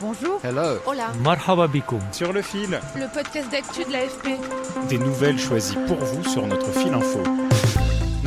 [0.00, 0.40] Bonjour.
[0.42, 0.78] Hello.
[0.86, 1.12] Hola.
[1.22, 2.00] Marhaba bikoum.
[2.12, 4.28] Sur le fil, Le podcast d'actu de l'AFP.
[4.88, 7.22] des nouvelles choisies pour vous sur notre fil info.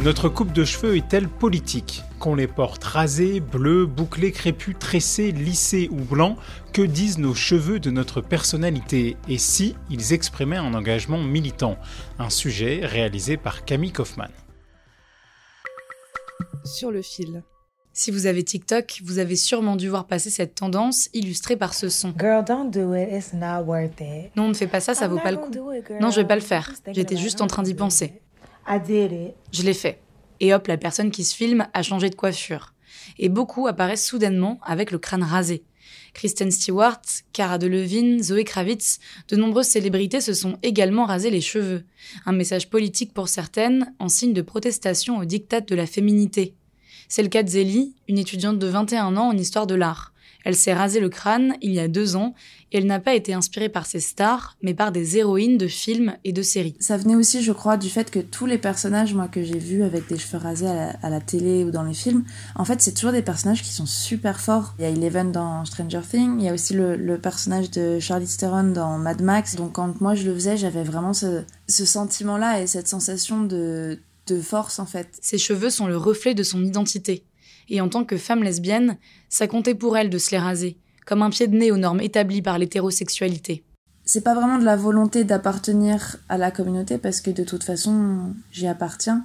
[0.04, 2.04] Notre coupe de cheveux est-elle politique?
[2.20, 6.38] Qu'on les porte rasés, bleus, bouclés, crépus, tressés, lissés ou blancs,
[6.74, 9.18] que disent nos cheveux de notre personnalité?
[9.30, 11.78] Et si ils exprimaient un engagement militant?
[12.20, 14.32] Un sujet réalisé par Camille Kaufmann.
[16.66, 17.44] sur le fil.
[17.96, 21.90] Si vous avez TikTok, vous avez sûrement dû voir passer cette tendance illustrée par ce
[21.90, 22.12] son.
[22.20, 23.08] Girl, don't do it.
[23.12, 24.36] It's not worth it.
[24.36, 25.52] Non, ne fais pas ça, ça vaut pas le coup.
[26.02, 26.74] Non, je vais pas le faire.
[26.92, 28.20] J'étais juste en train d'y penser.
[28.68, 29.36] I did it.
[29.52, 30.00] Je l'ai fait.
[30.40, 32.74] Et hop, la personne qui se filme a changé de coiffure.
[33.20, 35.64] Et beaucoup apparaissent soudainement avec le crâne rasé.
[36.16, 41.84] Kristen Stewart, Cara Delevingne, Zoé Kravitz, de nombreuses célébrités se sont également rasé les cheveux.
[42.26, 46.56] Un message politique pour certaines, en signe de protestation au diktat de la féminité.
[47.16, 50.14] C'est le cas de Zélie, une étudiante de 21 ans en histoire de l'art.
[50.46, 52.34] Elle s'est rasé le crâne il y a deux ans
[52.72, 56.16] et elle n'a pas été inspirée par ses stars, mais par des héroïnes de films
[56.24, 56.76] et de séries.
[56.80, 59.84] Ça venait aussi, je crois, du fait que tous les personnages, moi, que j'ai vus
[59.84, 62.24] avec des cheveux rasés à la, télé ou dans les films,
[62.56, 64.74] en fait, c'est toujours des personnages qui sont super forts.
[64.80, 68.38] Il y a Eleven dans Stranger Things, il y a aussi le, personnage de Charlize
[68.38, 69.54] Theron dans Mad Max.
[69.54, 74.00] Donc, quand moi je le faisais, j'avais vraiment ce, ce sentiment-là et cette sensation de,
[74.28, 75.10] de force, en fait.
[75.22, 77.26] Ses cheveux sont le reflet de son identité.
[77.70, 78.98] Et en tant que femme lesbienne,
[79.30, 82.02] ça comptait pour elle de se les raser, comme un pied de nez aux normes
[82.02, 83.64] établies par l'hétérosexualité.
[84.06, 88.34] c'est pas vraiment de la volonté d'appartenir à la communauté parce que de toute façon
[88.52, 89.24] j'y appartiens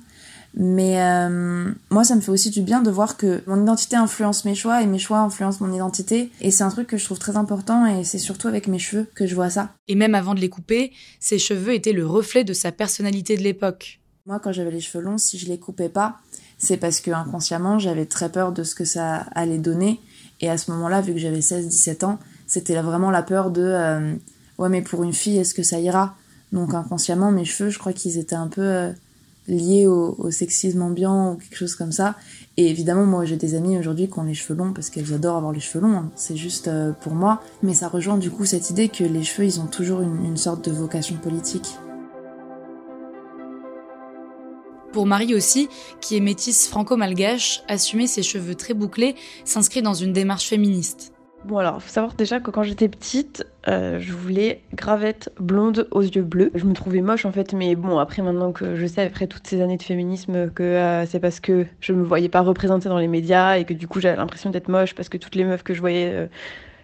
[0.54, 4.44] mais euh, moi ça me fait aussi du bien de voir que mon identité influence
[4.44, 7.18] mes choix et mes choix influencent mon identité et c'est un truc que je trouve
[7.18, 10.34] très important et c'est surtout avec mes cheveux que je vois ça Et même avant
[10.34, 14.00] de les couper, ses cheveux étaient le reflet de sa personnalité de l'époque.
[14.28, 16.18] Moi quand j'avais les cheveux longs si je les coupais pas
[16.58, 20.00] c'est parce que inconsciemment j'avais très peur de ce que ça allait donner.
[20.40, 23.62] Et à ce moment-là vu que j'avais 16 17 ans c'était vraiment la peur de
[23.62, 24.14] euh,
[24.58, 26.14] ouais mais pour une fille est-ce que ça ira?
[26.52, 28.92] Donc inconsciemment mes cheveux je crois qu'ils étaient un peu euh,
[29.46, 32.14] liés au, sexisme ambiant ou quelque chose comme ça.
[32.58, 35.38] Et évidemment moi j'ai des amis aujourd'hui qui ont les cheveux longs parce qu'elles adorent
[35.38, 36.10] avoir les cheveux longs hein.
[36.16, 37.40] c'est juste euh, pour moi.
[37.62, 40.68] Mais ça rejoint du coup cette idée que les cheveux ils ont toujours une sorte
[40.68, 41.78] de vocation politique
[44.92, 45.68] Pour Marie aussi,
[46.00, 51.12] qui est métisse franco-malgache, assumer ses cheveux très bouclés s'inscrit dans une démarche féministe.
[51.44, 56.02] Bon alors, faut savoir déjà que quand j'étais petite, euh, je voulais gravette blonde aux
[56.02, 56.50] yeux bleus.
[56.54, 59.46] Je me trouvais moche en fait, mais bon après maintenant que je sais après toutes
[59.46, 62.98] ces années de féminisme que euh, c'est parce que je me voyais pas représentée dans
[62.98, 65.62] les médias et que du coup j'avais l'impression d'être moche parce que toutes les meufs
[65.62, 66.26] que je voyais euh,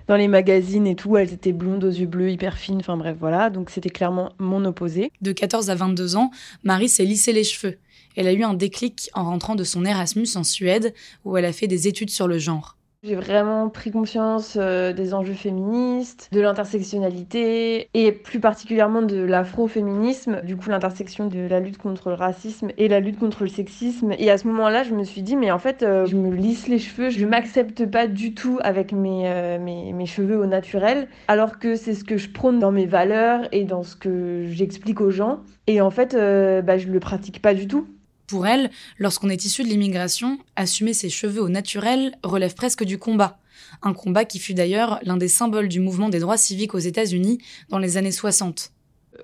[0.06, 3.16] dans les magazines et tout, elles étaient blondes aux yeux bleus, hyper fines, enfin bref
[3.18, 5.10] voilà, donc c'était clairement mon opposé.
[5.22, 6.30] De 14 à 22 ans,
[6.62, 7.78] Marie s'est lissé les cheveux.
[8.16, 10.94] Elle a eu un déclic en rentrant de son Erasmus en Suède,
[11.24, 12.73] où elle a fait des études sur le genre.
[13.06, 20.40] J'ai vraiment pris conscience euh, des enjeux féministes, de l'intersectionnalité et plus particulièrement de l'afroféminisme,
[20.42, 24.12] du coup l'intersection de la lutte contre le racisme et la lutte contre le sexisme.
[24.18, 26.66] Et à ce moment-là, je me suis dit, mais en fait, euh, je me lisse
[26.66, 31.08] les cheveux, je m'accepte pas du tout avec mes, euh, mes, mes cheveux au naturel,
[31.28, 35.02] alors que c'est ce que je prône dans mes valeurs et dans ce que j'explique
[35.02, 35.40] aux gens.
[35.66, 37.86] Et en fait, euh, bah, je le pratique pas du tout.
[38.26, 42.98] Pour elle, lorsqu'on est issu de l'immigration, assumer ses cheveux au naturel relève presque du
[42.98, 43.38] combat.
[43.82, 47.38] Un combat qui fut d'ailleurs l'un des symboles du mouvement des droits civiques aux États-Unis
[47.68, 48.72] dans les années 60.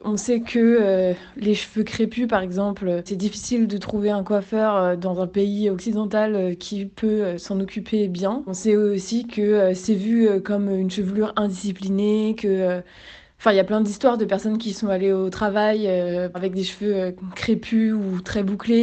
[0.05, 4.77] On sait que euh, les cheveux crépus, par exemple, c'est difficile de trouver un coiffeur
[4.77, 8.45] euh, dans un pays occidental euh, qui peut s'en occuper bien.
[8.47, 12.83] On sait aussi que c'est vu comme une chevelure indisciplinée, que...
[13.41, 16.53] Enfin, il y a plein d'histoires de personnes qui sont allées au travail euh, avec
[16.53, 18.75] des cheveux euh, crépus ou très bouclés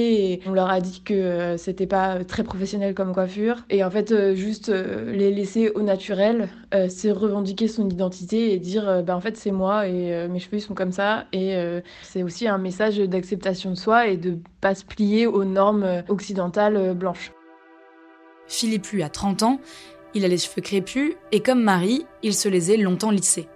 [0.41, 3.57] et on leur a dit que euh, c'était pas euh, très professionnel comme coiffure.
[3.69, 6.49] Et en fait, juste les laisser au naturel,
[6.89, 10.73] c'est revendiquer son identité et dire bah, en fait c'est moi et mes cheveux sont
[10.73, 11.25] comme ça.
[11.33, 11.55] Et
[12.01, 16.95] c'est aussi un message d'acceptation de soi et de pas se plier aux normes occidentales
[16.95, 17.31] blanches.
[18.47, 19.59] Philippe lui a 30 ans,
[20.15, 23.47] il a les cheveux crépus et comme Marie, il se les est longtemps lissés.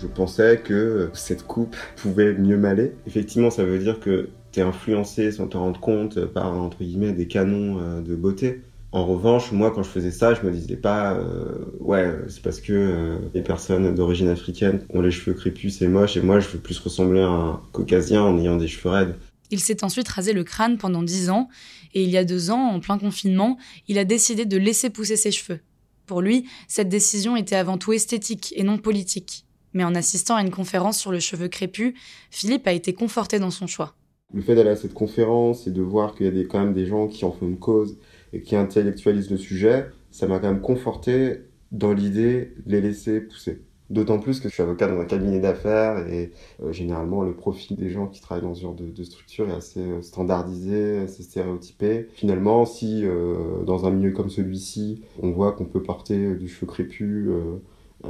[0.00, 2.92] Je pensais que cette coupe pouvait mieux m'aller.
[3.06, 7.26] Effectivement, ça veut dire que t'es influencé sans te rendre compte par entre guillemets des
[7.26, 8.62] canons euh, de beauté.
[8.92, 12.60] En revanche, moi, quand je faisais ça, je me disais pas, euh, ouais, c'est parce
[12.60, 16.48] que euh, les personnes d'origine africaine ont les cheveux crépus, c'est moche, et moi, je
[16.48, 19.14] veux plus ressembler à un caucasien en ayant des cheveux raides.
[19.50, 21.48] Il s'est ensuite rasé le crâne pendant dix ans,
[21.94, 23.56] et il y a deux ans, en plein confinement,
[23.88, 25.60] il a décidé de laisser pousser ses cheveux.
[26.04, 29.46] Pour lui, cette décision était avant tout esthétique et non politique.
[29.74, 31.94] Mais en assistant à une conférence sur le cheveu crépus,
[32.30, 33.94] Philippe a été conforté dans son choix.
[34.34, 36.86] Le fait d'aller à cette conférence et de voir qu'il y a quand même des
[36.86, 37.98] gens qui en font une cause
[38.32, 43.20] et qui intellectualisent le sujet, ça m'a quand même conforté dans l'idée de les laisser
[43.20, 43.62] pousser.
[43.90, 46.30] D'autant plus que je suis avocat dans un cabinet d'affaires et
[46.62, 49.54] euh, généralement le profil des gens qui travaillent dans ce genre de, de structure est
[49.54, 52.08] assez euh, standardisé, assez stéréotypé.
[52.14, 56.66] Finalement, si euh, dans un milieu comme celui-ci, on voit qu'on peut porter du cheveu
[56.66, 57.28] crépus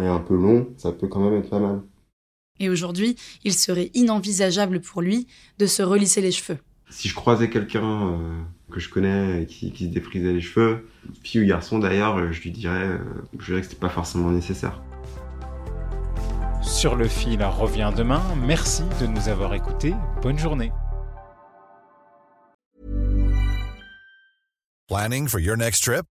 [0.01, 1.83] et un peu long, ça peut quand même être pas mal.
[2.61, 5.27] Et aujourd'hui, il serait inenvisageable pour lui
[5.59, 6.59] de se relisser les cheveux.
[6.91, 10.87] Si je croisais quelqu'un euh, que je connais et qui, qui se défrisait les cheveux,
[11.23, 12.99] fille ou garçon d'ailleurs, je lui dirais, euh,
[13.39, 14.83] je dirais que c'était pas forcément nécessaire.
[16.63, 18.23] Sur le fil revient demain.
[18.47, 19.95] Merci de nous avoir écoutés.
[20.23, 20.71] Bonne journée.
[24.89, 26.12] Planning for your next trip?